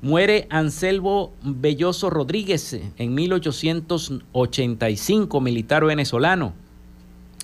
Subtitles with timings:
[0.00, 6.54] Muere Anselmo Belloso Rodríguez en 1885, militar venezolano.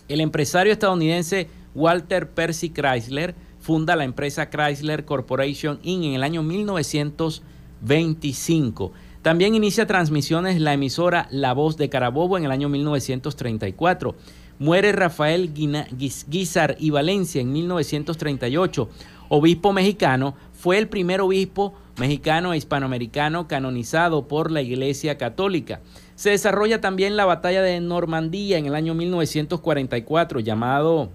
[0.09, 6.05] El empresario estadounidense Walter Percy Chrysler funda la empresa Chrysler Corporation Inc.
[6.05, 8.93] en el año 1925.
[9.21, 14.15] También inicia transmisiones la emisora La Voz de Carabobo en el año 1934.
[14.59, 18.89] Muere Rafael Guizar y Valencia en 1938.
[19.29, 25.81] Obispo mexicano, fue el primer obispo mexicano e hispanoamericano canonizado por la Iglesia Católica.
[26.17, 31.11] Se desarrolla también la batalla de Normandía en el año 1944, llamado,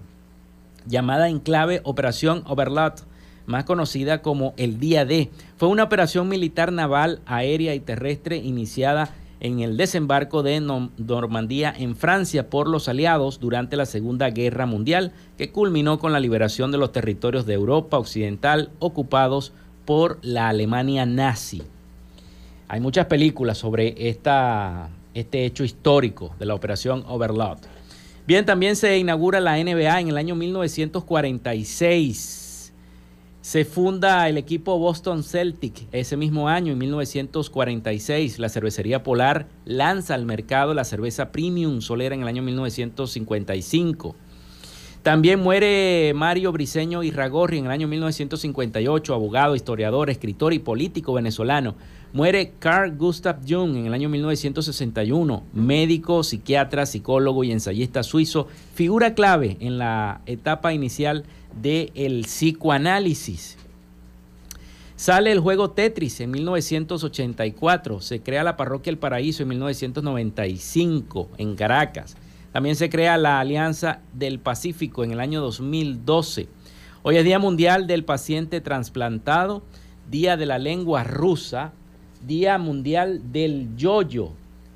[0.86, 3.00] llamada en clave Operación Overlord,
[3.46, 5.30] más conocida como el Día D.
[5.58, 11.96] Fue una operación militar naval, aérea y terrestre iniciada en el desembarco de Normandía en
[11.96, 16.78] Francia por los aliados durante la Segunda Guerra Mundial, que culminó con la liberación de
[16.78, 19.52] los territorios de Europa Occidental ocupados
[19.84, 21.62] por la Alemania nazi.
[22.68, 27.58] Hay muchas películas sobre este hecho histórico de la Operación Overlord.
[28.26, 32.43] Bien, también se inaugura la NBA en el año 1946
[33.44, 38.38] se funda el equipo Boston Celtic ese mismo año, en 1946.
[38.38, 44.16] La cervecería Polar lanza al mercado la cerveza Premium Solera en el año 1955.
[45.02, 51.74] También muere Mario Briceño Irragorri en el año 1958, abogado, historiador, escritor y político venezolano.
[52.14, 59.12] Muere Carl Gustav Jung en el año 1961, médico, psiquiatra, psicólogo y ensayista suizo, figura
[59.12, 61.24] clave en la etapa inicial
[61.60, 63.56] del psicoanálisis.
[64.96, 71.56] Sale el juego Tetris en 1984, se crea la parroquia El Paraíso en 1995 en
[71.56, 72.16] Caracas.
[72.52, 76.48] También se crea la Alianza del Pacífico en el año 2012.
[77.02, 79.62] Hoy es Día Mundial del Paciente Transplantado,
[80.10, 81.72] Día de la Lengua Rusa,
[82.26, 84.30] Día Mundial del Yoyo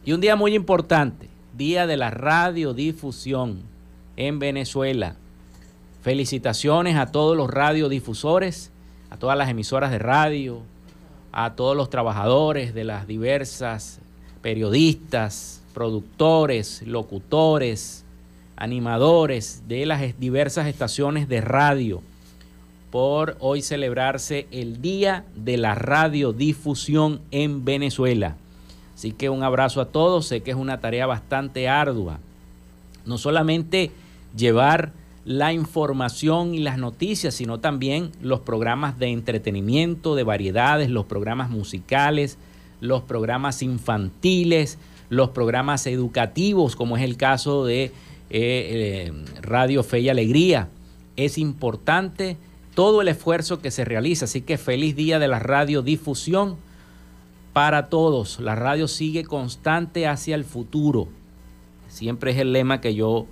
[0.04, 3.62] y un día muy importante, Día de la Radiodifusión
[4.16, 5.16] en Venezuela.
[6.02, 8.70] Felicitaciones a todos los radiodifusores,
[9.10, 10.62] a todas las emisoras de radio,
[11.32, 14.00] a todos los trabajadores de las diversas
[14.42, 18.04] periodistas, productores, locutores,
[18.56, 22.02] animadores de las diversas estaciones de radio
[22.90, 28.36] por hoy celebrarse el Día de la Radiodifusión en Venezuela.
[28.94, 32.18] Así que un abrazo a todos, sé que es una tarea bastante ardua.
[33.04, 33.92] No solamente
[34.36, 34.92] llevar
[35.28, 41.50] la información y las noticias, sino también los programas de entretenimiento, de variedades, los programas
[41.50, 42.38] musicales,
[42.80, 44.78] los programas infantiles,
[45.10, 47.92] los programas educativos, como es el caso de eh,
[48.30, 50.70] eh, Radio Fe y Alegría.
[51.16, 52.38] Es importante
[52.74, 56.56] todo el esfuerzo que se realiza, así que feliz día de la radiodifusión
[57.52, 58.40] para todos.
[58.40, 61.06] La radio sigue constante hacia el futuro.
[61.88, 63.26] Siempre es el lema que yo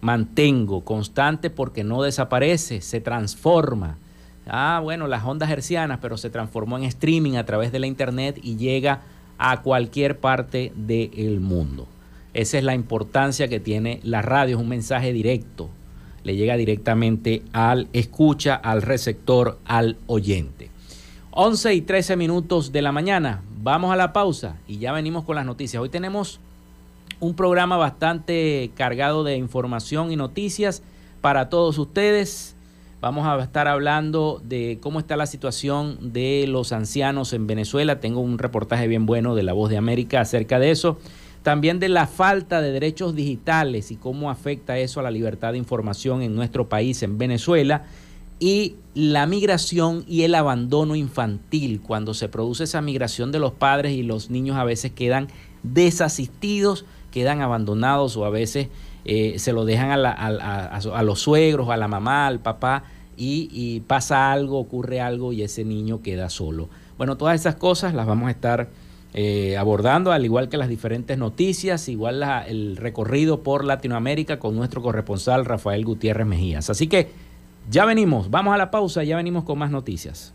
[0.00, 3.98] mantengo constante porque no desaparece, se transforma.
[4.46, 8.38] Ah, bueno, las ondas hercianas, pero se transformó en streaming a través de la internet
[8.42, 9.02] y llega
[9.38, 11.86] a cualquier parte del mundo.
[12.34, 15.68] Esa es la importancia que tiene la radio, es un mensaje directo,
[16.22, 20.70] le llega directamente al escucha, al receptor, al oyente.
[21.32, 25.36] 11 y 13 minutos de la mañana, vamos a la pausa y ya venimos con
[25.36, 25.80] las noticias.
[25.80, 26.40] Hoy tenemos
[27.20, 30.82] un programa bastante cargado de información y noticias
[31.20, 32.56] para todos ustedes.
[33.00, 38.00] Vamos a estar hablando de cómo está la situación de los ancianos en Venezuela.
[38.00, 40.98] Tengo un reportaje bien bueno de La Voz de América acerca de eso.
[41.42, 45.58] También de la falta de derechos digitales y cómo afecta eso a la libertad de
[45.58, 47.84] información en nuestro país, en Venezuela.
[48.38, 51.80] Y la migración y el abandono infantil.
[51.80, 55.28] Cuando se produce esa migración de los padres y los niños a veces quedan
[55.62, 58.68] desasistidos quedan abandonados o a veces
[59.04, 62.84] eh, se lo dejan a, los suegros, a la mamá, al papá
[63.16, 66.68] y, pasa algo, ocurre algo y ese niño queda solo.
[66.96, 68.68] Bueno, todas esas cosas las vamos a estar
[69.14, 74.82] eh, abordando, al igual que las diferentes noticias, igual el recorrido por Latinoamérica con nuestro
[74.82, 76.70] corresponsal Rafael Gutiérrez Mejías.
[76.70, 77.10] Así que
[77.70, 80.34] ya venimos, vamos a la pausa, ya venimos con más noticias.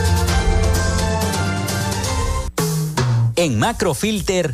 [3.41, 4.53] En Macrofilter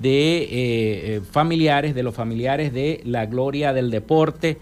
[0.00, 4.58] de eh, eh, familiares, de los familiares de la gloria del deporte,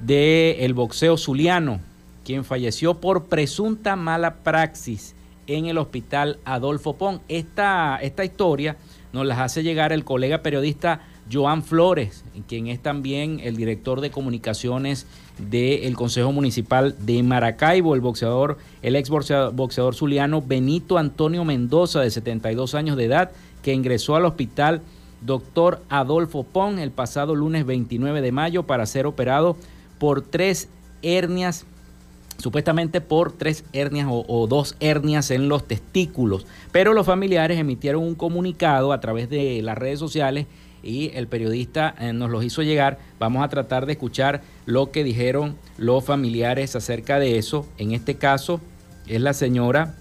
[0.00, 1.80] del el boxeo zuliano,
[2.24, 5.14] quien falleció por presunta mala praxis
[5.46, 7.20] en el hospital Adolfo Pon.
[7.28, 8.76] Esta, esta historia
[9.12, 11.00] nos la hace llegar el colega periodista
[11.30, 15.06] Joan Flores, quien es también el director de comunicaciones
[15.38, 22.10] del Consejo Municipal de Maracaibo, el boxeador, el ex boxeador zuliano Benito Antonio Mendoza, de
[22.10, 23.32] 72 años de edad,
[23.62, 24.82] que ingresó al hospital
[25.24, 29.56] Doctor Adolfo Pon el pasado lunes 29 de mayo para ser operado
[29.98, 30.68] por tres
[31.02, 31.64] hernias,
[32.38, 36.46] supuestamente por tres hernias o, dos hernias en los testículos.
[36.72, 40.46] Pero los familiares emitieron un comunicado a través de las redes sociales
[40.82, 42.98] y el periodista eh, nos los hizo llegar.
[43.20, 47.66] Vamos a tratar de escuchar lo que dijeron los familiares acerca de eso.
[47.78, 48.60] En este caso
[49.06, 49.94] es la señora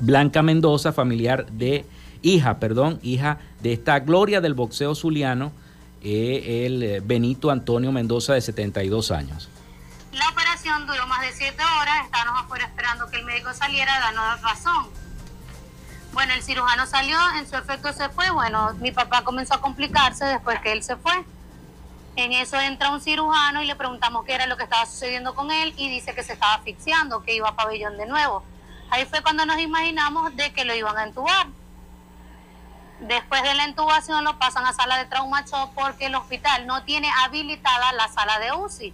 [0.00, 1.84] Blanca Mendoza, familiar de
[2.22, 5.52] hija, perdón, hija de esta gloria del boxeo zuliano,
[6.02, 9.48] eh, el eh, Benito Antonio Mendoza de 72 años.
[10.12, 14.40] La operación duró más de 7 horas, estábamos afuera esperando que el médico saliera dándonos
[14.42, 14.86] razón.
[16.12, 20.24] Bueno, el cirujano salió, en su efecto se fue, bueno, mi papá comenzó a complicarse
[20.24, 21.12] después que él se fue.
[22.16, 25.52] En eso entra un cirujano y le preguntamos qué era lo que estaba sucediendo con
[25.52, 28.42] él y dice que se estaba asfixiando, que iba a pabellón de nuevo.
[28.90, 31.46] Ahí fue cuando nos imaginamos de que lo iban a entubar.
[33.00, 37.08] Después de la intubación lo pasan a sala de trauma porque el hospital no tiene
[37.22, 38.92] habilitada la sala de UCI.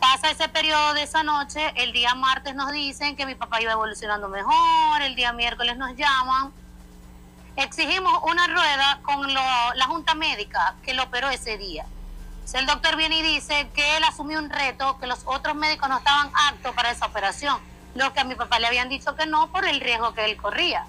[0.00, 3.72] Pasa ese periodo de esa noche, el día martes nos dicen que mi papá iba
[3.72, 6.52] evolucionando mejor, el día miércoles nos llaman.
[7.56, 11.84] Exigimos una rueda con la junta médica que lo operó ese día.
[12.54, 15.98] el doctor viene y dice que él asumió un reto, que los otros médicos no
[15.98, 17.58] estaban aptos para esa operación,
[17.94, 20.36] lo que a mi papá le habían dicho que no por el riesgo que él
[20.36, 20.86] corría.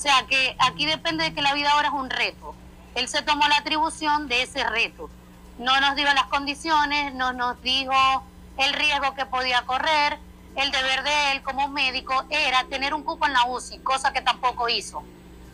[0.00, 2.54] O sea que aquí depende de que la vida ahora es un reto.
[2.94, 5.10] Él se tomó la atribución de ese reto.
[5.58, 8.24] No nos dio las condiciones, no nos dijo
[8.56, 10.18] el riesgo que podía correr.
[10.56, 14.22] El deber de él como médico era tener un cupo en la UCI, cosa que
[14.22, 15.04] tampoco hizo,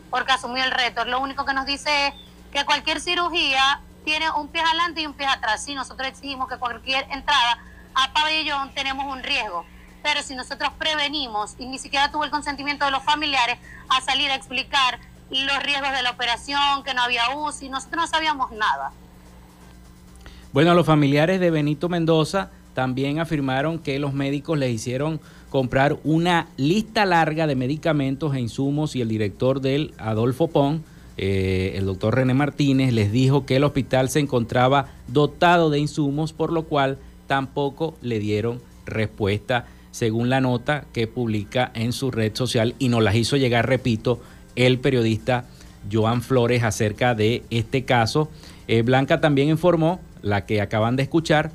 [0.09, 1.03] porque asumió el reto.
[1.03, 2.13] Lo único que nos dice es
[2.53, 5.65] que cualquier cirugía tiene un pie adelante y un pie atrás.
[5.65, 7.59] Si nosotros exigimos que cualquier entrada
[7.95, 9.65] a pabellón tenemos un riesgo
[10.07, 13.57] pero si nosotros prevenimos y ni siquiera tuvo el consentimiento de los familiares
[13.89, 18.07] a salir a explicar los riesgos de la operación, que no había UCI, nosotros no
[18.07, 18.93] sabíamos nada.
[20.53, 26.47] Bueno, los familiares de Benito Mendoza también afirmaron que los médicos les hicieron comprar una
[26.55, 30.85] lista larga de medicamentos e insumos y el director del Adolfo Pon,
[31.17, 36.31] eh, el doctor René Martínez, les dijo que el hospital se encontraba dotado de insumos,
[36.31, 42.35] por lo cual tampoco le dieron respuesta según la nota que publica en su red
[42.35, 44.21] social y nos las hizo llegar, repito,
[44.55, 45.45] el periodista
[45.91, 48.29] Joan Flores acerca de este caso.
[48.67, 51.51] Eh, Blanca también informó, la que acaban de escuchar,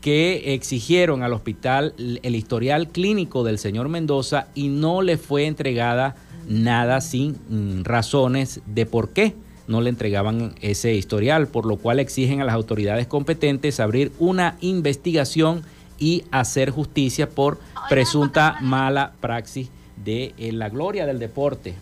[0.00, 6.16] que exigieron al hospital el historial clínico del señor Mendoza y no le fue entregada
[6.48, 9.34] nada sin mm, razones de por qué
[9.68, 14.56] no le entregaban ese historial, por lo cual exigen a las autoridades competentes abrir una
[14.60, 15.62] investigación
[16.02, 19.70] y hacer justicia por presunta mala praxis
[20.04, 21.76] de eh, la gloria del deporte,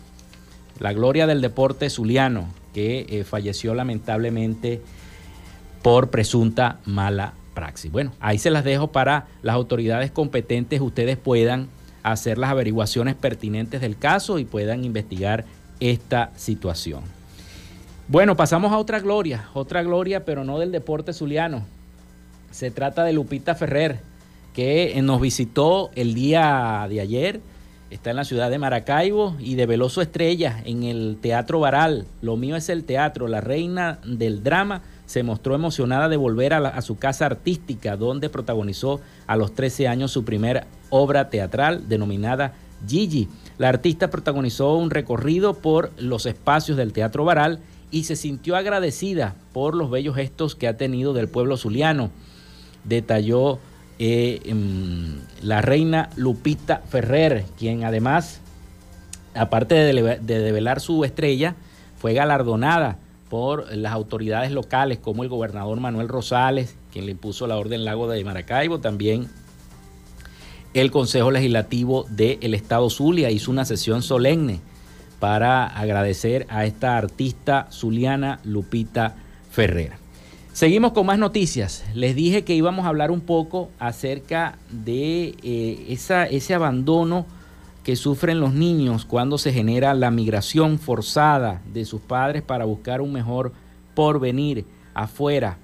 [0.77, 4.79] la gloria del deporte zuliano, que eh, falleció lamentablemente
[5.81, 7.91] por presunta mala praxis.
[7.91, 11.67] Bueno, ahí se las dejo para las autoridades competentes, ustedes puedan
[12.03, 15.45] hacer las averiguaciones pertinentes del caso y puedan investigar
[15.79, 17.01] esta situación.
[18.07, 21.65] Bueno, pasamos a otra gloria, otra gloria, pero no del deporte zuliano.
[22.51, 24.10] Se trata de Lupita Ferrer,
[24.53, 27.41] que eh, nos visitó el día de ayer.
[27.89, 32.05] Está en la ciudad de Maracaibo y de Veloso Estrella en el Teatro Baral.
[32.21, 33.27] Lo mío es el teatro.
[33.27, 39.01] La reina del drama se mostró emocionada de volver a, su casa artística, donde protagonizó
[39.27, 42.53] a los 13 años su primera obra teatral denominada
[42.87, 43.27] Gigi.
[43.57, 47.59] La artista protagonizó un recorrido por los espacios del Teatro Baral
[47.91, 52.09] y se sintió agradecida por los bellos gestos que ha tenido del pueblo zuliano.
[52.85, 53.59] Detalló
[54.03, 58.41] eh, em, la reina Lupita Ferrer, quien además,
[59.35, 61.53] aparte de, develar su estrella,
[61.97, 62.97] fue galardonada
[63.29, 68.07] por las autoridades locales como el gobernador Manuel Rosales, quien le impuso la orden Lago
[68.07, 69.29] de Maracaibo, también
[70.73, 74.61] el Consejo Legislativo del Estado Zulia hizo una sesión solemne
[75.19, 79.15] para agradecer a esta artista zuliana Lupita
[79.51, 80.00] Ferrera.
[80.53, 81.85] Seguimos con más noticias.
[81.93, 85.97] Les dije que íbamos a hablar un poco acerca de eh,
[86.29, 87.25] ese abandono
[87.85, 93.01] que sufren los niños cuando se genera la migración forzada de sus padres para buscar
[93.01, 93.53] un mejor
[93.95, 95.57] porvenir afuera.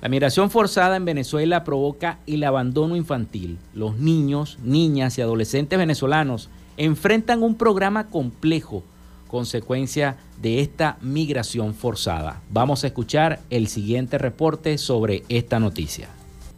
[0.00, 3.58] La migración forzada en Venezuela provoca el abandono infantil.
[3.74, 6.48] Los niños, niñas y adolescentes venezolanos
[6.78, 8.82] enfrentan un programa complejo
[9.30, 12.42] consecuencia de esta migración forzada.
[12.50, 16.08] Vamos a escuchar el siguiente reporte sobre esta noticia.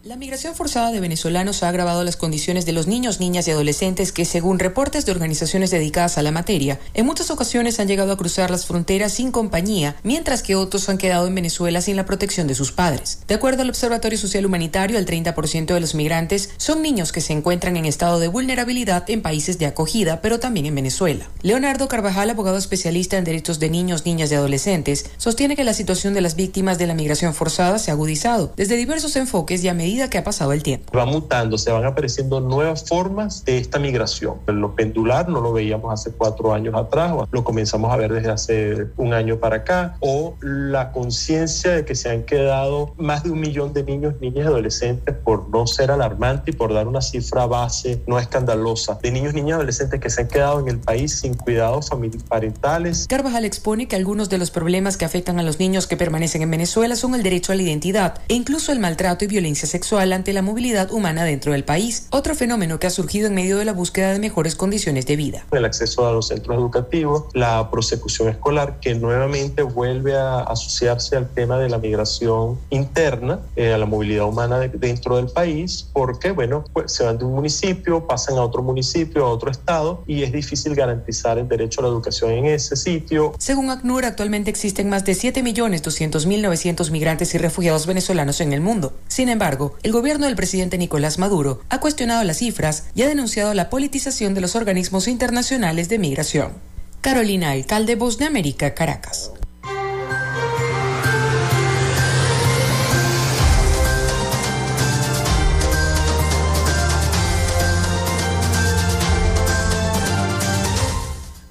[0.05, 4.11] La migración forzada de venezolanos ha agravado las condiciones de los niños, niñas y adolescentes
[4.11, 8.17] que, según reportes de organizaciones dedicadas a la materia, en muchas ocasiones han llegado a
[8.17, 12.49] cruzar las fronteras sin compañía, mientras que otros han quedado en Venezuela sin la protección
[12.49, 13.21] de sus padres.
[13.29, 17.33] De acuerdo al Observatorio Social Humanitario, el 30% de los migrantes son niños que se
[17.33, 21.29] encuentran en estado de vulnerabilidad en países de acogida, pero también en Venezuela.
[21.43, 26.12] Leonardo Carvajal, abogado especialista en derechos de niños, niñas y adolescentes, sostiene que la situación
[26.12, 29.75] de las víctimas de la migración forzada se ha agudizado desde diversos enfoques y a
[29.75, 30.97] medida que ha pasado el tiempo.
[30.97, 34.37] Va mutando, se van apareciendo nuevas formas de esta migración.
[34.47, 38.87] Lo pendular no lo veíamos hace cuatro años atrás, lo comenzamos a ver desde hace
[38.97, 43.41] un año para acá, o la conciencia de que se han quedado más de un
[43.41, 47.47] millón de niños, niñas y adolescentes, por no ser alarmante y por dar una cifra
[47.47, 51.21] base no escandalosa, de niños, niñas y adolescentes que se han quedado en el país
[51.21, 51.91] sin cuidados
[52.29, 53.07] parentales.
[53.09, 56.51] Carvajal expone que algunos de los problemas que afectan a los niños que permanecen en
[56.51, 60.33] Venezuela son el derecho a la identidad e incluso el maltrato y violencia sexual ante
[60.33, 63.73] la movilidad humana dentro del país, otro fenómeno que ha surgido en medio de la
[63.73, 65.45] búsqueda de mejores condiciones de vida.
[65.51, 71.29] El acceso a los centros educativos, la prosecución escolar, que nuevamente vuelve a asociarse al
[71.29, 76.64] tema de la migración interna, eh, a la movilidad humana dentro del país, porque, bueno,
[76.73, 80.33] pues se van de un municipio, pasan a otro municipio, a otro estado, y es
[80.33, 83.35] difícil garantizar el derecho a la educación en ese sitio.
[83.38, 88.95] Según ACNUR, actualmente existen más de 7.200.900 migrantes y refugiados venezolanos en el mundo.
[89.09, 93.55] Sin embargo, el gobierno del presidente Nicolás Maduro ha cuestionado las cifras y ha denunciado
[93.55, 96.53] la politización de los organismos internacionales de migración.
[97.01, 99.33] Carolina Alcalde, Voz de América, Caracas.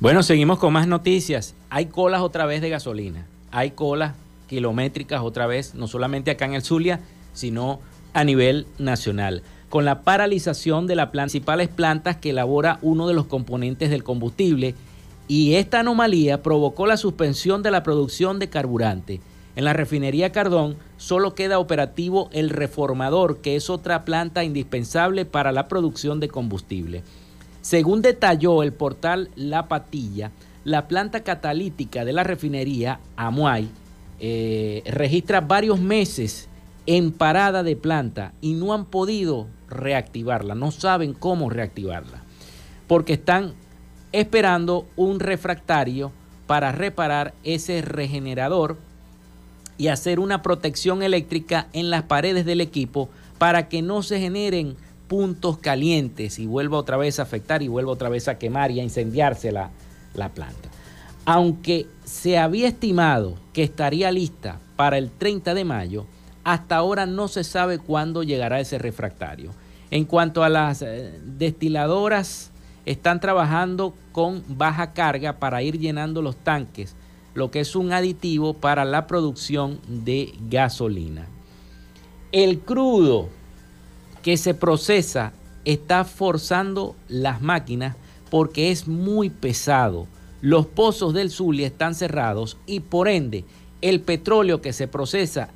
[0.02, 1.54] Bueno, seguimos con más noticias.
[1.70, 3.28] Hay colas otra vez de gasolina.
[3.52, 4.16] Hay colas
[4.48, 7.02] kilométricas otra vez, no solamente acá en el Zulia,
[7.34, 7.80] sino
[8.13, 13.26] a nivel nacional, con la paralización de las principales plantas que elabora uno de los
[13.26, 14.76] componentes del combustible
[15.28, 19.21] y esta anomalía provocó la suspensión de la producción de carburante.
[19.56, 25.52] En la refinería Cardón solo queda operativo el reformador, que es otra planta indispensable para
[25.52, 27.04] la producción de combustible.
[27.62, 30.32] Según detalló el portal La Patilla,
[30.63, 33.69] la planta catalítica de la refinería Amuay
[34.19, 36.50] eh, registra varios meses
[36.86, 42.24] en parada de planta y no han podido reactivarla, no saben cómo reactivarla,
[42.88, 43.54] porque están
[44.12, 46.12] esperando un refractario
[46.48, 48.78] para reparar ese regenerador
[49.78, 54.76] y hacer una protección eléctrica en las paredes del equipo para que no se generen
[55.08, 58.80] puntos calientes y vuelva otra vez a afectar y vuelva otra vez a quemar y
[58.80, 59.72] a incendiarse la,
[60.13, 60.70] la planta.
[61.26, 66.06] Aunque se había estimado que estaría lista para el 30 de mayo,
[66.44, 69.52] hasta ahora no se sabe cuándo llegará ese refractario.
[69.92, 72.52] En cuanto a las eh, destiladoras,
[72.86, 76.96] están trabajando con baja carga para ir llenando los tanques,
[77.34, 81.28] lo que es un aditivo para la producción de gasolina.
[82.32, 83.30] El crudo
[84.24, 85.34] que se procesa
[85.66, 87.96] está forzando las máquinas
[88.30, 90.08] porque es muy pesado.
[90.42, 93.46] Los pozos del Zulia están cerrados y por ende
[93.82, 95.50] el petróleo que se procesa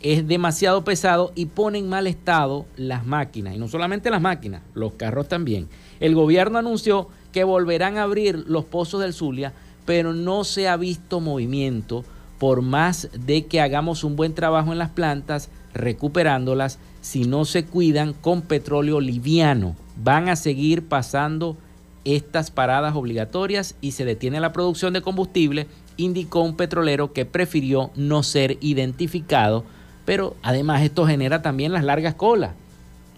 [0.00, 3.54] es demasiado pesado y pone en mal estado las máquinas.
[3.54, 5.68] Y no solamente las máquinas, los carros también.
[6.00, 9.52] El gobierno anunció que volverán a abrir los pozos del Zulia,
[9.84, 12.04] pero no se ha visto movimiento
[12.38, 17.64] por más de que hagamos un buen trabajo en las plantas, recuperándolas, si no se
[17.64, 19.76] cuidan con petróleo liviano.
[20.02, 21.56] Van a seguir pasando
[22.04, 27.90] estas paradas obligatorias y se detiene la producción de combustible, indicó un petrolero que prefirió
[27.96, 29.64] no ser identificado
[30.06, 32.52] pero además esto genera también las largas colas.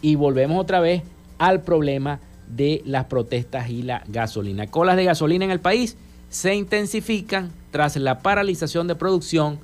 [0.02, 1.02] Y volvemos otra vez
[1.38, 4.66] al problema de las protestas y la gasolina.
[4.66, 5.96] Colas de gasolina en el país
[6.30, 9.60] se intensifican tras la paralización de producción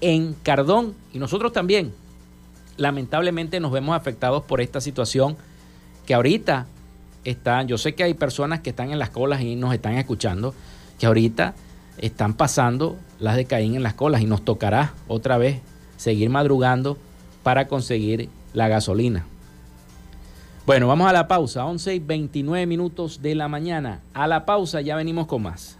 [0.00, 1.92] en Cardón y nosotros también
[2.76, 5.36] lamentablemente nos vemos afectados por esta situación
[6.06, 6.66] que ahorita
[7.24, 10.54] están, yo sé que hay personas que están en las colas y nos están escuchando,
[10.98, 11.54] que ahorita
[11.98, 15.60] están pasando las de Caín en las colas y nos tocará otra vez
[15.98, 16.96] seguir madrugando
[17.42, 19.26] para conseguir la gasolina.
[20.64, 24.00] Bueno, vamos a la pausa, 11 y 29 minutos de la mañana.
[24.14, 25.78] A la pausa ya venimos con más.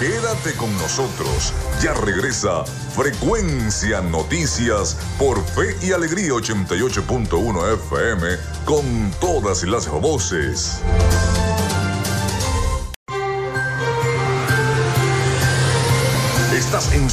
[0.00, 1.52] Quédate con nosotros.
[1.82, 8.28] Ya regresa Frecuencia Noticias por Fe y Alegría 88.1 FM
[8.64, 10.80] con todas las voces.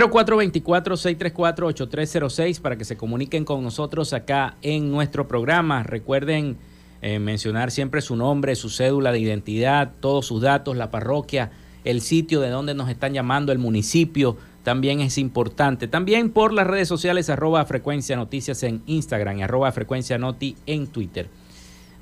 [0.00, 5.82] 0424-634-8306 para que se comuniquen con nosotros acá en nuestro programa.
[5.82, 6.56] Recuerden
[7.02, 11.50] eh, mencionar siempre su nombre, su cédula de identidad, todos sus datos, la parroquia,
[11.86, 15.86] el sitio de donde nos están llamando, el municipio, también es importante.
[15.86, 20.88] También por las redes sociales, arroba frecuencia noticias en Instagram y arroba frecuencia noti en
[20.88, 21.28] Twitter.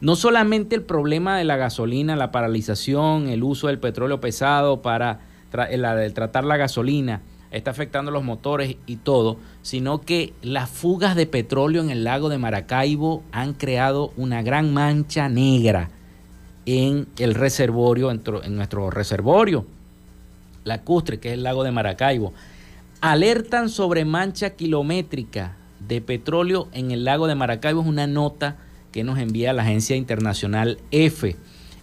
[0.01, 5.21] No solamente el problema de la gasolina, la paralización, el uso del petróleo pesado para
[5.51, 7.21] tratar la gasolina,
[7.51, 12.31] está afectando los motores y todo, sino que las fugas de petróleo en el lago
[12.31, 15.91] de Maracaibo han creado una gran mancha negra
[16.65, 19.67] en el reservorio, en nuestro reservorio
[20.65, 22.33] lacustre, que es el lago de Maracaibo.
[23.01, 27.83] Alertan sobre mancha kilométrica de petróleo en el lago de Maracaibo.
[27.83, 28.57] Es una nota
[28.93, 31.37] que nos envía la agencia internacional F.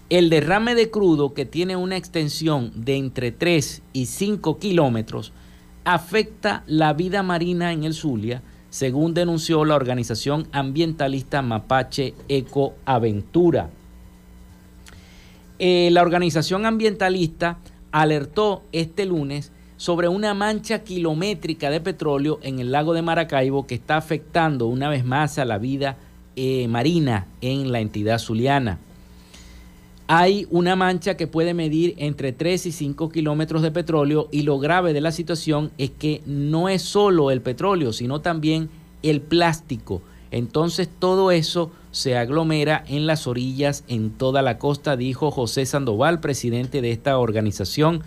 [0.10, 5.32] El derrame de crudo, que tiene una extensión de entre 3 y 5 kilómetros,
[5.86, 13.70] afecta la vida marina en el Zulia, según denunció la organización ambientalista mapache Ecoaventura.
[15.60, 17.60] Eh, la organización ambientalista
[17.92, 23.76] alertó este lunes sobre una mancha kilométrica de petróleo en el lago de Maracaibo que
[23.76, 25.98] está afectando una vez más a la vida
[26.36, 28.78] eh, marina en la entidad zuliana.
[30.08, 34.60] Hay una mancha que puede medir entre 3 y 5 kilómetros de petróleo y lo
[34.60, 38.70] grave de la situación es que no es solo el petróleo, sino también
[39.04, 40.02] el plástico.
[40.30, 46.20] Entonces todo eso se aglomera en las orillas en toda la costa, dijo José Sandoval,
[46.20, 48.02] presidente de esta organización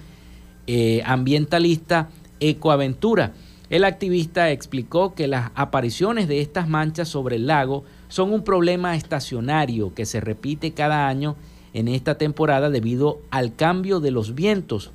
[0.67, 2.09] eh, ambientalista
[2.41, 3.33] Ecoaventura.
[3.71, 8.97] El activista explicó que las apariciones de estas manchas sobre el lago son un problema
[8.97, 11.37] estacionario que se repite cada año
[11.73, 14.93] en esta temporada debido al cambio de los vientos,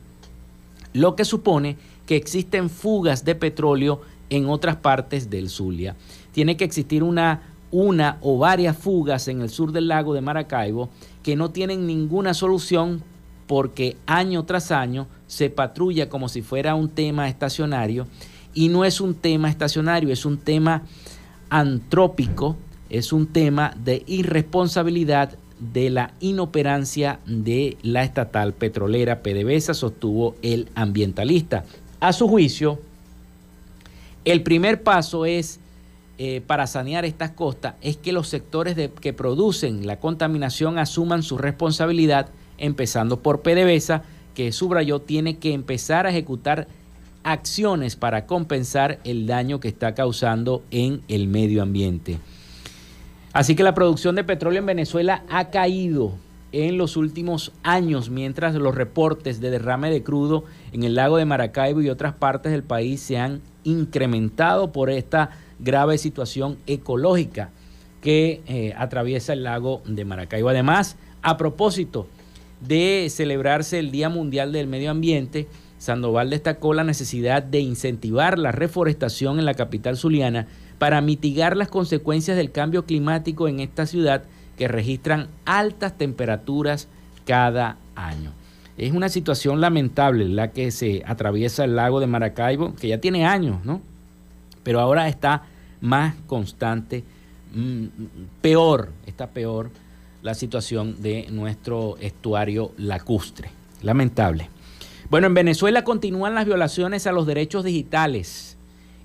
[0.93, 5.95] lo que supone que existen fugas de petróleo en otras partes del Zulia.
[6.32, 10.89] Tiene que existir una, una o varias fugas en el sur del lago de Maracaibo
[11.23, 13.03] que no tienen ninguna solución
[13.47, 18.08] porque año tras año se patrulla como si fuera un tema estacionario
[18.53, 20.84] y no es un tema estacionario, es un tema
[21.49, 22.58] antrópico,
[22.89, 30.69] es un tema de irresponsabilidad de la inoperancia de la estatal petrolera PDVSA, sostuvo el
[30.73, 31.65] ambientalista.
[31.99, 32.79] A su juicio,
[34.25, 35.60] el primer paso es
[36.21, 41.38] eh, para sanear estas costas es que los sectores que producen la contaminación asuman su
[41.38, 42.27] responsabilidad,
[42.58, 44.03] empezando por PDVSA,
[44.36, 46.67] que subrayó tiene que empezar a ejecutar
[47.23, 52.19] acciones para compensar el daño que está causando en el medio ambiente.
[53.32, 56.15] Así que la producción de petróleo en Venezuela ha caído
[56.51, 61.23] en los últimos años, mientras los reportes de derrame de crudo en el lago de
[61.23, 65.29] Maracaibo y otras partes del país se han incrementado por esta
[65.60, 67.52] grave situación ecológica
[68.02, 70.50] que eh, atraviesa el lago de Maracaibo.
[70.50, 72.08] Además, a propósito
[72.62, 78.52] de celebrarse el Día Mundial del Medio Ambiente, Sandoval destacó la necesidad de incentivar la
[78.52, 84.24] reforestación en la capital zuliana para mitigar las consecuencias del cambio climático en esta ciudad
[84.58, 86.89] que registran altas temperaturas
[87.26, 88.34] cada año.
[88.78, 93.26] Es una situación lamentable la que se atraviesa el lago de Maracaibo, que ya tiene
[93.26, 93.82] años, ¿no?
[94.63, 95.43] Pero ahora está
[95.82, 97.04] más constante,
[97.54, 97.86] mm,
[98.41, 99.69] peor, está peor
[100.22, 103.50] la situación de nuestro estuario lacustre.
[103.82, 104.50] Lamentable.
[105.10, 108.58] Bueno, en Venezuela continúan las violaciones a los derechos digitales.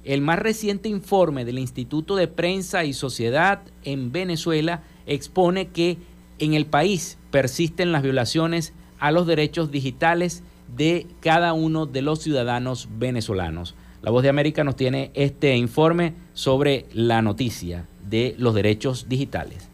[0.05, 5.97] El más reciente informe del Instituto de Prensa y Sociedad en Venezuela expone que
[6.39, 10.43] en el país persisten las violaciones a los derechos digitales
[10.77, 13.75] de cada uno de los ciudadanos venezolanos.
[14.05, 19.71] La Voz de América nos tiene este informe sobre la noticia de los derechos digitales.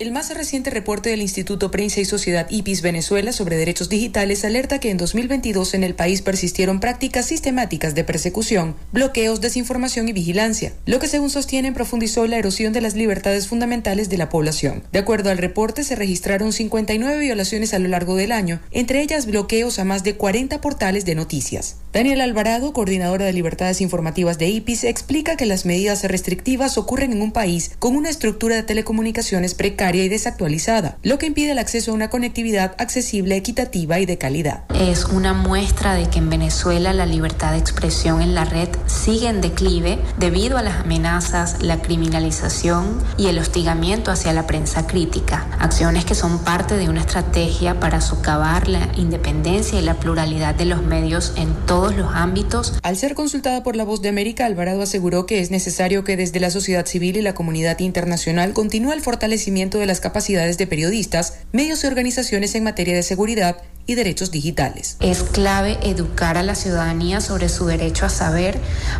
[0.00, 4.80] El más reciente reporte del Instituto Prensa y Sociedad IPIS Venezuela sobre derechos digitales alerta
[4.80, 10.72] que en 2022 en el país persistieron prácticas sistemáticas de persecución, bloqueos, desinformación y vigilancia,
[10.86, 14.84] lo que según sostienen profundizó la erosión de las libertades fundamentales de la población.
[14.90, 19.26] De acuerdo al reporte, se registraron 59 violaciones a lo largo del año, entre ellas
[19.26, 21.76] bloqueos a más de 40 portales de noticias.
[21.92, 27.20] Daniel Alvarado, coordinadora de libertades informativas de IPIS, explica que las medidas restrictivas ocurren en
[27.20, 29.52] un país con una estructura de telecomunicaciones
[29.90, 34.18] precaria y desactualizada, lo que impide el acceso a una conectividad accesible, equitativa y de
[34.18, 34.62] calidad.
[34.78, 39.26] Es una muestra de que en Venezuela la libertad de expresión en la red sigue
[39.26, 45.48] en declive debido a las amenazas, la criminalización y el hostigamiento hacia la prensa crítica,
[45.58, 50.66] acciones que son parte de una estrategia para socavar la independencia y la pluralidad de
[50.66, 52.74] los medios en todos los ámbitos.
[52.84, 56.38] Al ser consultada por La Voz de América, Alvarado aseguró que es necesario que desde
[56.38, 61.38] la sociedad civil y la comunidad internacional continúe el fortalecimiento de las capacidades de periodistas,
[61.52, 63.56] medios y organizaciones en materia de seguridad
[63.90, 64.96] y derechos digitales.
[65.00, 68.56] Es clave educar a la ciudadanía sobre su derecho a saber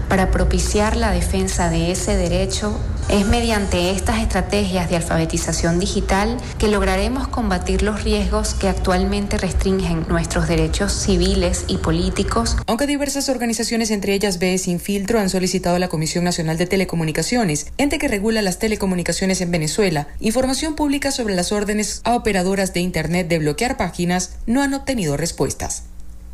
[0.08, 2.76] para propiciar la defensa de ese derecho.
[3.08, 10.06] Es mediante estas estrategias de alfabetización digital que lograremos combatir los riesgos que actualmente restringen
[10.08, 12.56] nuestros derechos civiles y políticos.
[12.66, 16.66] Aunque diversas organizaciones, entre ellas BE Sin Filtro, han solicitado a la Comisión Nacional de
[16.66, 22.74] Telecomunicaciones, ente que regula las telecomunicaciones en Venezuela, información pública sobre las órdenes a operadoras
[22.74, 25.84] de Internet de bloquear páginas, no ha tenido respuestas.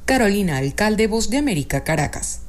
[0.05, 2.42] Carolina Alcalde, Voz de América, Caracas.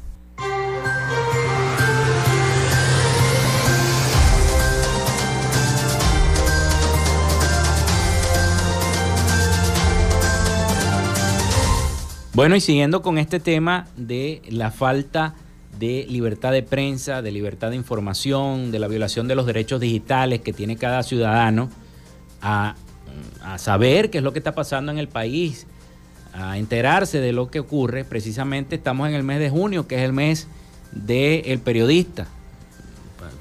[12.34, 15.34] Bueno, y siguiendo con este tema de la falta
[15.80, 20.42] de libertad de prensa, de libertad de información, de la violación de los derechos digitales
[20.42, 21.70] que tiene cada ciudadano
[22.42, 22.76] a,
[23.58, 25.66] saber qué es lo que está pasando en el país,
[26.34, 28.06] a enterarse de lo que ocurre.
[28.06, 30.48] Precisamente estamos en el mes de junio, que es el mes
[30.92, 32.28] del periodista,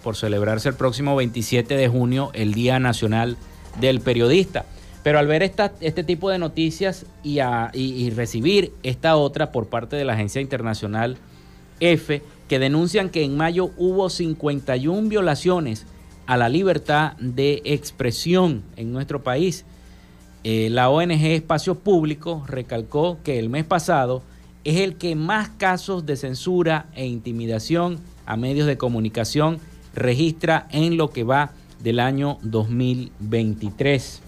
[0.03, 3.37] por celebrarse el próximo 27 de junio, el Día Nacional
[3.81, 4.65] del Periodista.
[5.03, 7.39] Pero al ver esta, este tipo de noticias y,
[7.75, 11.17] y recibir esta otra por parte de la Agencia Internacional
[11.81, 15.87] F, que denuncian que en mayo hubo 51 violaciones
[16.27, 19.65] a la libertad de expresión en nuestro país.
[20.49, 24.23] Eh, la ONG Espacio Público recalcó que el mes pasado
[24.63, 29.59] es el que más casos de censura e intimidación a medios de comunicación
[29.93, 31.51] registra en lo que va
[31.83, 34.23] del año 2023.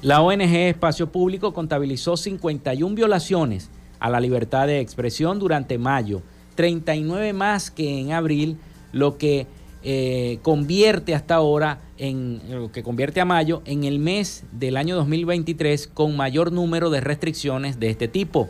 [0.00, 6.22] La ONG Espacio Público contabilizó 51 violaciones a la libertad de expresión durante mayo,
[6.54, 8.58] 39 más que en abril,
[8.92, 9.48] lo que
[9.84, 14.94] eh, convierte hasta ahora, en lo que convierte a mayo en el mes del año
[14.96, 18.48] 2023 con mayor número de restricciones de este tipo.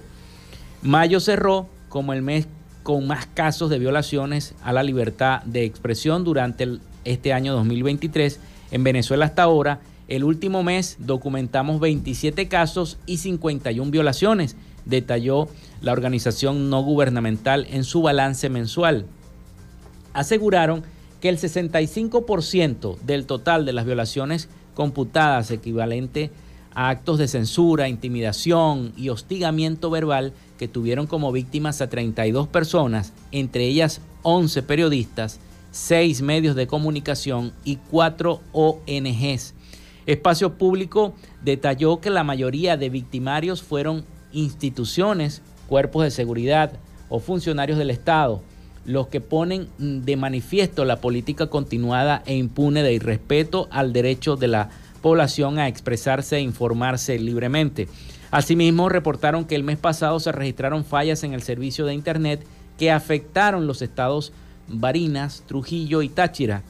[0.83, 2.49] Mayo cerró como el mes
[2.83, 8.41] con más casos de violaciones a la libertad de expresión durante este año 2023.
[8.71, 15.49] En Venezuela hasta ahora, el último mes documentamos 27 casos y 51 violaciones detalló
[15.81, 19.07] la organización no gubernamental en su balance mensual.
[20.13, 20.83] Aseguraron
[21.23, 26.33] que el 65% del total de las violaciones computadas equivalente
[26.75, 33.13] a actos de censura, intimidación y hostigamiento verbal que tuvieron como víctimas a 32 personas,
[33.31, 35.39] entre ellas 11 periodistas,
[35.71, 39.55] 6 medios de comunicación y 4 ONGs.
[40.07, 41.15] Espacio Público
[41.45, 46.73] detalló que la mayoría de victimarios fueron instituciones, cuerpos de seguridad
[47.09, 48.43] o funcionarios del Estado
[48.85, 54.49] los que ponen de manifiesto la política continuada e impune de irrespeto al derecho de
[54.49, 54.71] la
[55.01, 57.89] población a expresarse e informarse libremente.
[58.31, 62.45] Asimismo, reportaron que el mes pasado se registraron fallas en el servicio de Internet
[62.79, 64.33] que afectaron los estados
[64.69, 66.63] Barinas, Trujillo y Táchira,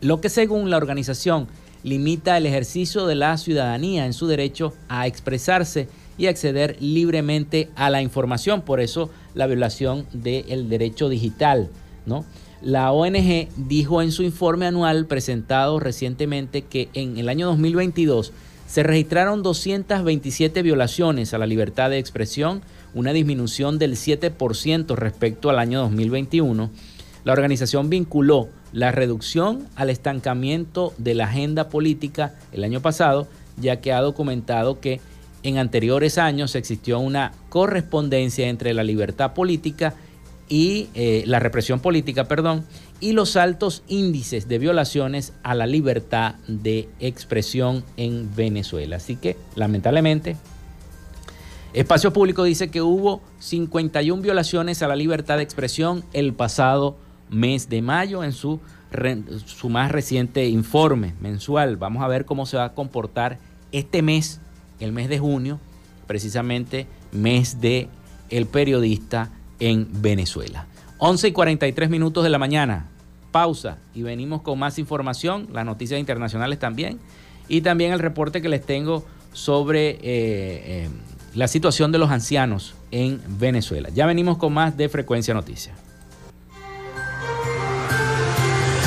[0.00, 1.46] lo que según la organización
[1.84, 7.90] limita el ejercicio de la ciudadanía en su derecho a expresarse y acceder libremente a
[7.90, 8.62] la información.
[8.62, 11.68] Por eso la violación del derecho digital.
[12.06, 12.24] ¿no?
[12.62, 18.32] La ONG dijo en su informe anual presentado recientemente que en el año 2022
[18.66, 22.62] se registraron 227 violaciones a la libertad de expresión,
[22.94, 26.70] una disminución del 7% respecto al año 2021.
[27.24, 33.28] La organización vinculó la reducción al estancamiento de la agenda política el año pasado,
[33.60, 35.00] ya que ha documentado que
[35.44, 39.94] en anteriores años existió una correspondencia entre la libertad política
[40.48, 42.64] y eh, la represión política, perdón,
[42.98, 48.96] y los altos índices de violaciones a la libertad de expresión en Venezuela.
[48.96, 50.36] Así que, lamentablemente,
[51.74, 56.96] Espacio Público dice que hubo 51 violaciones a la libertad de expresión el pasado
[57.30, 58.60] mes de mayo en su,
[59.44, 61.76] su más reciente informe mensual.
[61.76, 63.38] Vamos a ver cómo se va a comportar
[63.72, 64.40] este mes
[64.80, 65.58] el mes de junio,
[66.06, 67.88] precisamente mes de
[68.30, 70.66] el periodista en Venezuela.
[70.98, 72.86] 11 y 43 minutos de la mañana,
[73.30, 76.98] pausa y venimos con más información, las noticias internacionales también
[77.48, 80.88] y también el reporte que les tengo sobre eh, eh,
[81.34, 83.88] la situación de los ancianos en Venezuela.
[83.92, 85.76] Ya venimos con más de Frecuencia Noticias.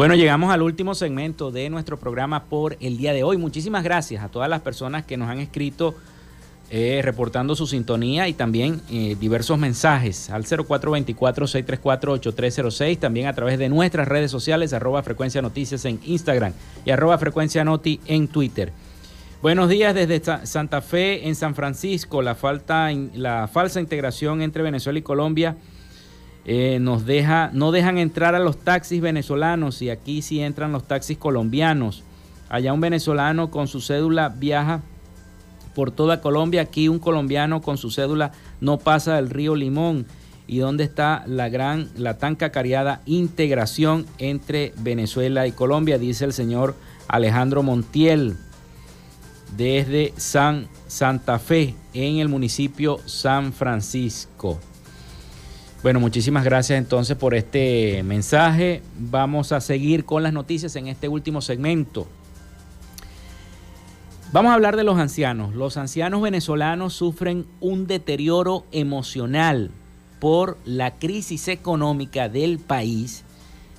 [0.00, 3.36] Bueno, llegamos al último segmento de nuestro programa por el día de hoy.
[3.36, 5.94] Muchísimas gracias a todas las personas que nos han escrito
[6.70, 13.68] eh, reportando su sintonía y también eh, diversos mensajes al 0424-634-8306, también a través de
[13.68, 16.54] nuestras redes sociales, arroba frecuencia noticias en Instagram
[16.86, 18.72] y arroba frecuencia noti en Twitter.
[19.42, 22.22] Buenos días desde Santa Fe en San Francisco.
[22.22, 25.56] La, falta, la falsa integración entre Venezuela y Colombia
[26.44, 30.84] eh, nos deja, no dejan entrar a los taxis venezolanos y aquí sí entran los
[30.84, 32.02] taxis colombianos.
[32.48, 34.82] Allá un venezolano con su cédula viaja
[35.74, 40.06] por toda Colombia, aquí un colombiano con su cédula no pasa del río Limón.
[40.46, 45.96] ¿Y dónde está la gran, la tan cacareada integración entre Venezuela y Colombia?
[45.96, 46.74] Dice el señor
[47.06, 48.36] Alejandro Montiel
[49.56, 54.58] desde San Santa Fe en el municipio San Francisco.
[55.82, 58.82] Bueno, muchísimas gracias entonces por este mensaje.
[58.98, 62.06] Vamos a seguir con las noticias en este último segmento.
[64.30, 65.54] Vamos a hablar de los ancianos.
[65.54, 69.70] Los ancianos venezolanos sufren un deterioro emocional
[70.20, 73.24] por la crisis económica del país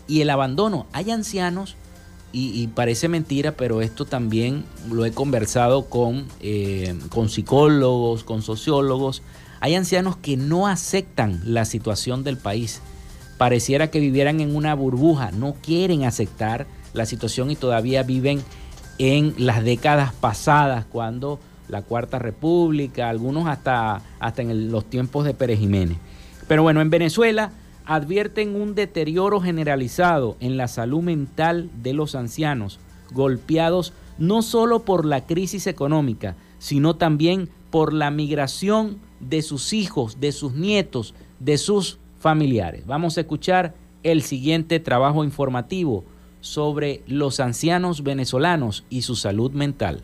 [0.08, 0.88] y el abandono.
[0.93, 1.76] Hay ancianos,
[2.34, 9.22] y, parece mentira, pero esto también lo he conversado con, eh, con psicólogos, con sociólogos,
[9.62, 12.82] hay ancianos que no aceptan la situación del país.
[13.38, 18.41] Pareciera que vivieran en una burbuja, no quieren aceptar la situación y todavía viven
[18.97, 21.39] en las décadas pasadas, cuando
[21.70, 25.97] la Cuarta República, algunos hasta, hasta en los tiempos de Pérez Jiménez.
[26.47, 27.51] Pero bueno, en Venezuela
[27.86, 32.80] advierten un deterioro generalizado en la salud mental de los ancianos,
[33.12, 40.19] golpeados no solo por la crisis económica, sino también por la migración de sus hijos,
[40.19, 42.86] de sus nietos, de sus familiares.
[42.86, 46.03] Vamos a escuchar el siguiente trabajo informativo
[46.39, 50.03] sobre los ancianos venezolanos y su salud mental.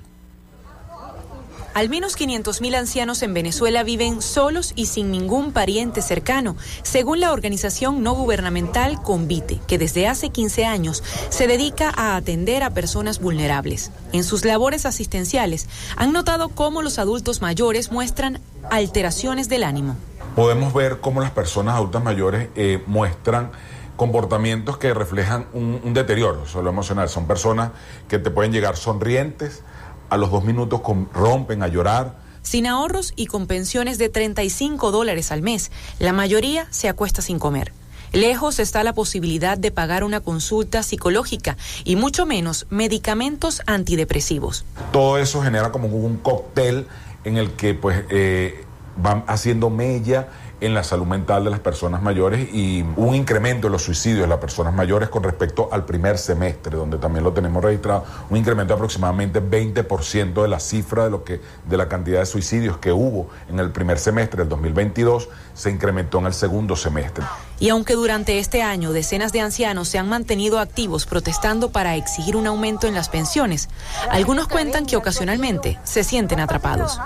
[1.78, 7.32] Al menos 500.000 ancianos en Venezuela viven solos y sin ningún pariente cercano, según la
[7.32, 13.20] organización no gubernamental Convite, que desde hace 15 años se dedica a atender a personas
[13.20, 13.92] vulnerables.
[14.12, 18.40] En sus labores asistenciales han notado cómo los adultos mayores muestran
[18.72, 19.98] alteraciones del ánimo.
[20.36, 23.52] Podemos ver cómo las personas adultas mayores eh, muestran
[23.98, 27.08] comportamientos que reflejan un, un deterioro solo emocional.
[27.08, 27.70] Son personas
[28.08, 29.62] que te pueden llegar sonrientes,
[30.10, 30.82] a los dos minutos
[31.14, 32.16] rompen a llorar.
[32.42, 37.40] Sin ahorros y con pensiones de 35 dólares al mes, la mayoría se acuesta sin
[37.40, 37.74] comer.
[38.14, 44.66] Lejos está la posibilidad de pagar una consulta psicológica y mucho menos medicamentos antidepresivos.
[44.94, 46.88] Todo eso genera como un cóctel
[47.26, 48.64] en el que pues eh,
[48.96, 50.30] van haciendo mella
[50.60, 54.28] en la salud mental de las personas mayores y un incremento en los suicidios de
[54.28, 58.74] las personas mayores con respecto al primer semestre, donde también lo tenemos registrado, un incremento
[58.74, 62.92] de aproximadamente 20% de la cifra de lo que de la cantidad de suicidios que
[62.92, 67.24] hubo en el primer semestre del 2022 se incrementó en el segundo semestre.
[67.60, 72.36] Y aunque durante este año decenas de ancianos se han mantenido activos protestando para exigir
[72.36, 73.70] un aumento en las pensiones,
[74.10, 77.00] algunos cuentan que ocasionalmente se sienten atrapados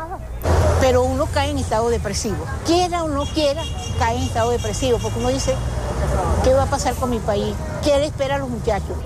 [0.81, 2.45] pero uno cae en estado depresivo.
[2.65, 3.63] Quiera o no quiera,
[3.99, 5.55] cae en estado depresivo, porque uno dice,
[6.43, 7.55] ¿qué va a pasar con mi país?
[7.83, 8.97] ¿Qué le espera a los muchachos?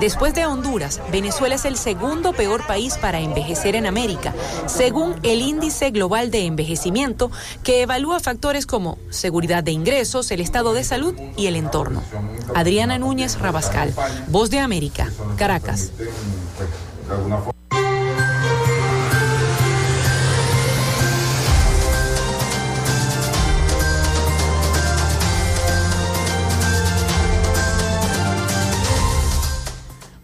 [0.00, 4.34] Después de Honduras, Venezuela es el segundo peor país para envejecer en América,
[4.66, 7.30] según el Índice Global de Envejecimiento,
[7.62, 12.02] que evalúa factores como seguridad de ingresos, el estado de salud y el entorno.
[12.54, 13.94] Adriana Núñez Rabascal,
[14.28, 15.92] Voz de América, Caracas.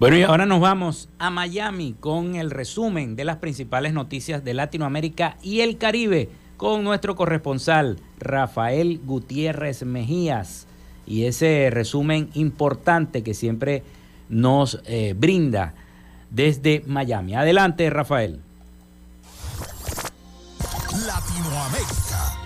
[0.00, 4.54] Bueno, y ahora nos vamos a Miami con el resumen de las principales noticias de
[4.54, 10.66] Latinoamérica y el Caribe con nuestro corresponsal Rafael Gutiérrez Mejías.
[11.06, 13.82] Y ese resumen importante que siempre
[14.30, 15.74] nos eh, brinda
[16.30, 17.34] desde Miami.
[17.34, 18.40] Adelante, Rafael.
[21.06, 22.39] Latinoamérica.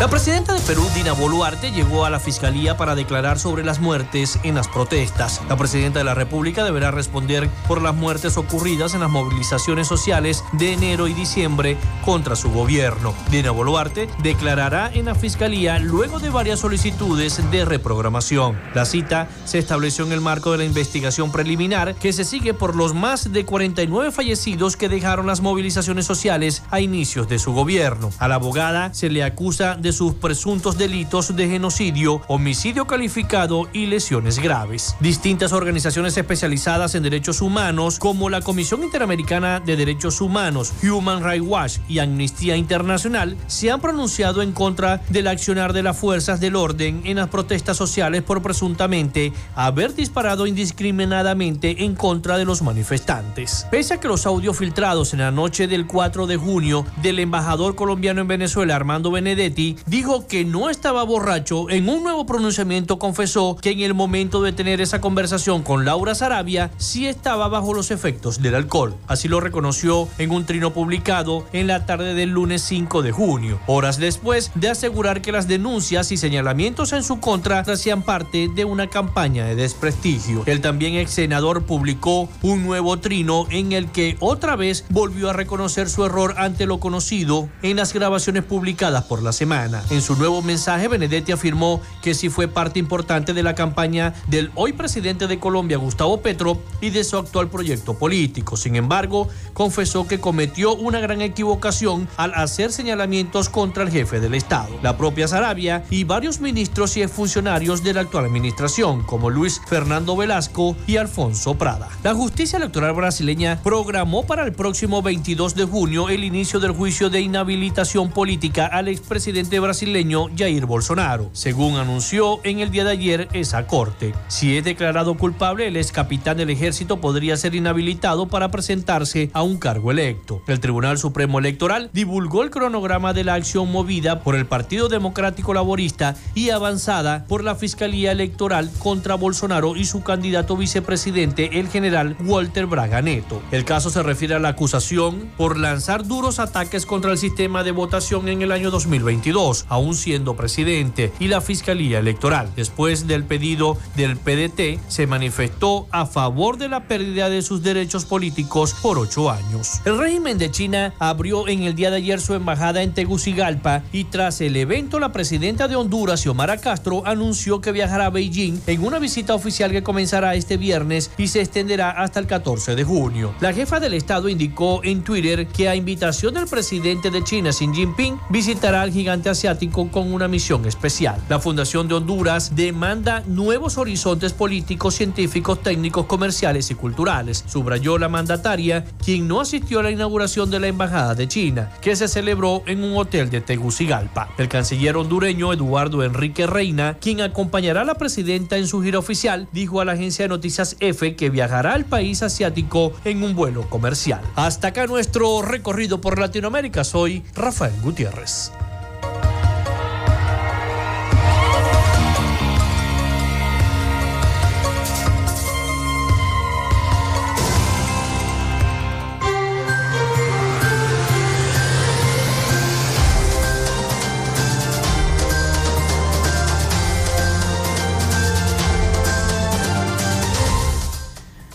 [0.00, 4.38] La presidenta de Perú, Dina Boluarte, llegó a la fiscalía para declarar sobre las muertes
[4.44, 5.42] en las protestas.
[5.46, 10.42] La presidenta de la República deberá responder por las muertes ocurridas en las movilizaciones sociales
[10.52, 13.12] de enero y diciembre contra su gobierno.
[13.30, 18.58] Dina Boluarte declarará en la fiscalía luego de varias solicitudes de reprogramación.
[18.72, 22.74] La cita se estableció en el marco de la investigación preliminar que se sigue por
[22.74, 28.10] los más de 49 fallecidos que dejaron las movilizaciones sociales a inicios de su gobierno.
[28.18, 33.86] A la abogada se le acusa de sus presuntos delitos de genocidio, homicidio calificado y
[33.86, 34.96] lesiones graves.
[35.00, 41.46] Distintas organizaciones especializadas en derechos humanos, como la Comisión Interamericana de Derechos Humanos, Human Rights
[41.46, 46.56] Watch y Amnistía Internacional, se han pronunciado en contra del accionar de las fuerzas del
[46.56, 53.66] orden en las protestas sociales por presuntamente haber disparado indiscriminadamente en contra de los manifestantes.
[53.70, 57.74] Pese a que los audios filtrados en la noche del 4 de junio del embajador
[57.74, 63.56] colombiano en Venezuela, Armando Benedetti, dijo que no estaba borracho, en un nuevo pronunciamiento confesó
[63.56, 67.90] que en el momento de tener esa conversación con Laura Sarabia sí estaba bajo los
[67.90, 68.94] efectos del alcohol.
[69.06, 73.60] Así lo reconoció en un trino publicado en la tarde del lunes 5 de junio,
[73.66, 78.64] horas después de asegurar que las denuncias y señalamientos en su contra hacían parte de
[78.64, 80.42] una campaña de desprestigio.
[80.46, 85.32] El también ex senador publicó un nuevo trino en el que otra vez volvió a
[85.32, 89.69] reconocer su error ante lo conocido en las grabaciones publicadas por la semana.
[89.90, 94.50] En su nuevo mensaje, Benedetti afirmó que sí fue parte importante de la campaña del
[94.54, 98.56] hoy presidente de Colombia, Gustavo Petro, y de su actual proyecto político.
[98.56, 104.34] Sin embargo, confesó que cometió una gran equivocación al hacer señalamientos contra el jefe del
[104.34, 109.60] Estado, la propia Sarabia y varios ministros y funcionarios de la actual administración, como Luis
[109.66, 111.88] Fernando Velasco y Alfonso Prada.
[112.02, 117.10] La justicia electoral brasileña programó para el próximo 22 de junio el inicio del juicio
[117.10, 123.28] de inhabilitación política al expresidente brasileño Jair Bolsonaro, según anunció en el día de ayer
[123.32, 124.14] esa corte.
[124.28, 129.42] Si es declarado culpable, el ex capitán del ejército podría ser inhabilitado para presentarse a
[129.42, 130.42] un cargo electo.
[130.46, 135.54] El Tribunal Supremo Electoral divulgó el cronograma de la acción movida por el Partido Democrático
[135.54, 142.16] Laborista y avanzada por la Fiscalía Electoral contra Bolsonaro y su candidato vicepresidente, el general
[142.24, 143.42] Walter Braga Neto.
[143.50, 147.72] El caso se refiere a la acusación por lanzar duros ataques contra el sistema de
[147.72, 152.50] votación en el año 2022, aún siendo presidente, y la Fiscalía Electoral.
[152.56, 158.04] Después del pedido del PDT, se manifestó a favor de la pérdida de sus derechos
[158.04, 159.80] políticos por ocho años.
[159.84, 164.04] El régimen de China abrió en el día de ayer su embajada en Tegucigalpa y
[164.04, 168.84] tras el evento la presidenta de Honduras, Xiomara Castro, anunció que viajará a Beijing en
[168.84, 173.34] una visita oficial que comenzará este viernes y se extenderá hasta el 14 de junio.
[173.40, 177.68] La jefa del Estado indicó en Twitter que a invitación del presidente de China, Xi
[177.72, 181.20] Jinping, visitará al gigante asiático con una misión especial.
[181.28, 188.08] La Fundación de Honduras demanda nuevos horizontes políticos, científicos, técnicos, comerciales y culturales, subrayó la
[188.08, 192.62] mandataria, quien no asistió a la inauguración de la Embajada de China, que se celebró
[192.66, 194.28] en un hotel de Tegucigalpa.
[194.38, 199.48] El canciller hondureño Eduardo Enrique Reina, quien acompañará a la presidenta en su gira oficial,
[199.52, 203.68] dijo a la agencia de noticias EFE que viajará al país asiático en un vuelo
[203.68, 204.20] comercial.
[204.36, 206.84] Hasta acá nuestro recorrido por Latinoamérica.
[206.84, 208.52] Soy Rafael Gutiérrez.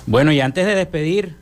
[0.08, 1.36] Bueno, y antes de despedir,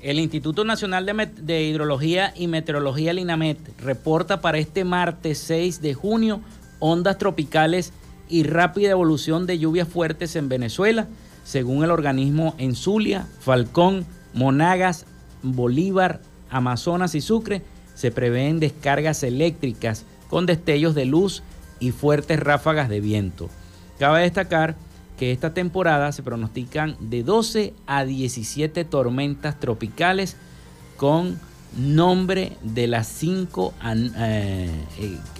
[0.00, 1.04] el Instituto Nacional
[1.36, 6.40] de, Hidrología y Meteorología, el INAMET, reporta para este martes 6 de junio
[6.78, 7.92] ondas tropicales
[8.30, 11.06] y rápida evolución de lluvias fuertes en Venezuela,
[11.44, 15.04] según el organismo en Zulia, Falcón, Monagas,
[15.42, 17.60] Bolívar, Amazonas y Sucre,
[17.94, 21.42] se prevén descargas eléctricas con destellos de luz
[21.78, 23.50] y fuertes ráfagas de viento.
[23.98, 24.76] Cabe destacar
[25.22, 30.36] que esta temporada se pronostican de 12 a 17 tormentas tropicales
[30.96, 31.38] con
[31.76, 34.68] nombre de las 5 a, eh,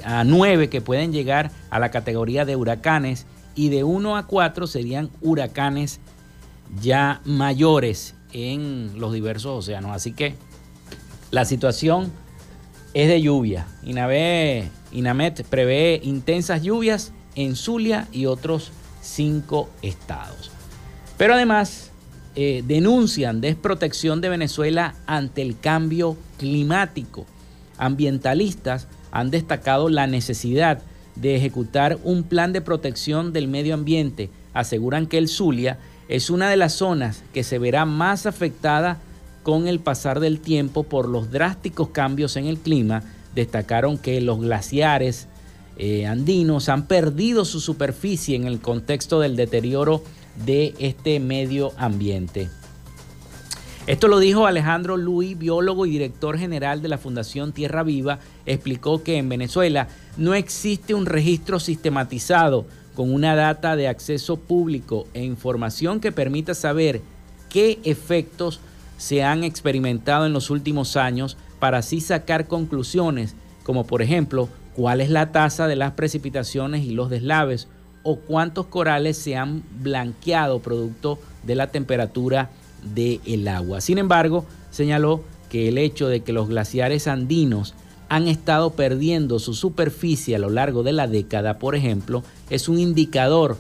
[0.05, 3.27] a 9 que pueden llegar a la categoría de huracanes
[3.57, 5.99] y de 1 a 4 serían huracanes
[6.81, 9.91] ya mayores en los diversos océanos.
[9.91, 10.37] Así que
[11.33, 12.13] la situación
[12.95, 13.67] es de lluvia.
[13.83, 18.71] Inamet prevé intensas lluvias en Zulia y otros
[19.03, 20.51] cinco estados.
[21.19, 21.91] Pero además
[22.35, 27.27] eh, denuncian desprotección de Venezuela ante el cambio climático.
[27.77, 30.81] Ambientalistas han destacado la necesidad
[31.15, 34.31] de ejecutar un plan de protección del medio ambiente.
[34.55, 35.79] Aseguran que el Zulia
[36.09, 38.99] es una de las zonas que se verá más afectada
[39.43, 43.03] con el pasar del tiempo por los drásticos cambios en el clima.
[43.35, 45.29] Destacaron que los glaciares
[45.77, 50.03] eh, andinos han perdido su superficie en el contexto del deterioro
[50.45, 52.49] de este medio ambiente.
[53.87, 58.21] Esto lo dijo Alejandro Luis, biólogo y director general de la Fundación Tierra Viva.
[58.47, 62.65] Explicó que en Venezuela no existe un registro sistematizado
[62.95, 67.01] con una data de acceso público e información que permita saber
[67.49, 68.61] qué efectos
[68.99, 75.01] se han experimentado en los últimos años para así sacar conclusiones como por ejemplo cuál
[75.01, 77.69] es la tasa de las precipitaciones y los deslaves
[78.03, 82.51] o cuántos corales se han blanqueado producto de la temperatura
[82.95, 83.81] del agua.
[83.81, 87.75] Sin embargo, señaló que el hecho de que los glaciares andinos
[88.09, 92.79] han estado perdiendo su superficie a lo largo de la década, por ejemplo, es un
[92.79, 93.57] indicador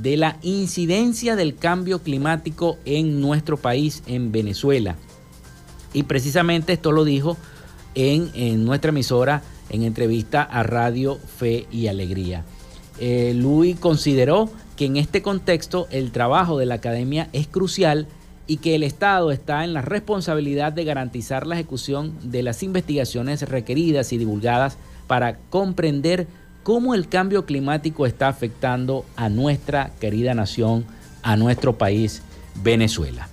[0.00, 4.96] de la incidencia del cambio climático en nuestro país, en Venezuela.
[5.92, 7.36] Y precisamente esto lo dijo
[7.94, 12.44] en, nuestra emisora en entrevista a Radio Fe y Alegría.
[12.98, 18.06] Eh, Luis consideró que en este contexto el trabajo de la academia es crucial
[18.46, 23.42] y que el Estado está en la responsabilidad de garantizar la ejecución de las investigaciones
[23.42, 26.26] requeridas y divulgadas para comprender
[26.62, 30.84] cómo el cambio climático está afectando a nuestra querida nación,
[31.22, 32.22] a nuestro país,
[32.62, 33.28] Venezuela.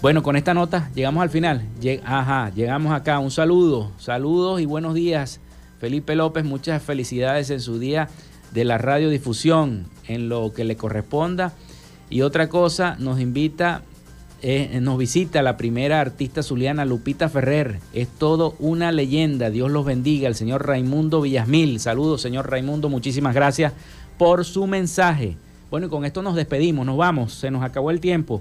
[0.00, 1.64] Bueno, con esta nota llegamos al final.
[2.04, 3.20] Ajá, llegamos acá.
[3.20, 5.40] Un saludo, saludos y buenos días.
[5.82, 8.08] Felipe López, muchas felicidades en su día
[8.52, 11.54] de la radiodifusión, en lo que le corresponda.
[12.08, 13.82] Y otra cosa, nos invita
[14.42, 17.80] eh, nos visita la primera artista zuliana, Lupita Ferrer.
[17.92, 19.50] Es todo una leyenda.
[19.50, 20.28] Dios los bendiga.
[20.28, 21.80] El señor Raimundo Villasmil.
[21.80, 22.88] Saludos, señor Raimundo.
[22.88, 23.72] Muchísimas gracias
[24.18, 25.36] por su mensaje.
[25.68, 26.86] Bueno, y con esto nos despedimos.
[26.86, 27.34] Nos vamos.
[27.34, 28.40] Se nos acabó el tiempo.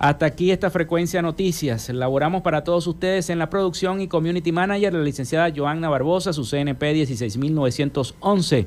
[0.00, 1.90] Hasta aquí esta frecuencia noticias.
[1.90, 6.46] Laboramos para todos ustedes en la producción y community manager, la licenciada Joanna Barbosa, su
[6.46, 8.66] CNP 16911.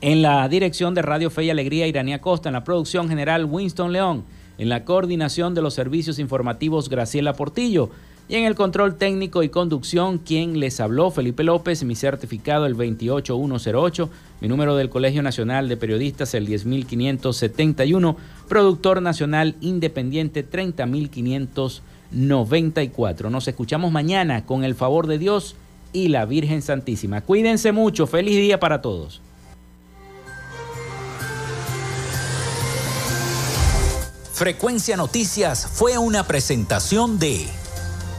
[0.00, 2.48] En la dirección de Radio Fe y Alegría, Iranía Costa.
[2.48, 4.24] En la producción general, Winston León.
[4.56, 7.90] En la coordinación de los servicios informativos, Graciela Portillo.
[8.26, 12.72] Y en el control técnico y conducción, quien les habló, Felipe López, mi certificado el
[12.72, 14.08] 28108,
[14.40, 18.16] mi número del Colegio Nacional de Periodistas el 10571,
[18.48, 23.28] productor nacional independiente 30594.
[23.28, 25.54] Nos escuchamos mañana con el favor de Dios
[25.92, 27.20] y la Virgen Santísima.
[27.20, 29.20] Cuídense mucho, feliz día para todos.
[34.32, 37.50] Frecuencia Noticias fue una presentación de